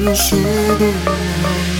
[0.00, 0.38] 是谁
[0.78, 1.79] 的爱